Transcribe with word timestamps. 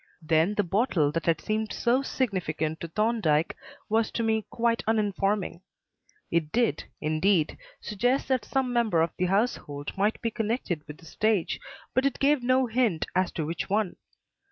Then 0.23 0.55
the 0.55 0.63
bottle 0.63 1.11
that 1.11 1.27
had 1.27 1.39
seemed 1.39 1.71
so 1.71 2.01
significant 2.01 2.79
to 2.79 2.87
Thorndyke 2.87 3.55
was 3.87 4.09
to 4.13 4.23
me 4.23 4.47
quite 4.49 4.81
uninforming. 4.87 5.61
It 6.31 6.51
did, 6.51 6.85
indeed, 6.99 7.55
suggest 7.81 8.27
that 8.29 8.43
some 8.43 8.73
member 8.73 9.03
of 9.03 9.11
the 9.19 9.25
household 9.27 9.95
might 9.95 10.19
be 10.19 10.31
connected 10.31 10.81
with 10.87 10.97
the 10.97 11.05
stage, 11.05 11.59
but 11.93 12.07
it 12.07 12.17
gave 12.17 12.41
no 12.41 12.65
hint 12.65 13.05
as 13.13 13.31
to 13.33 13.45
which 13.45 13.69
one. 13.69 13.95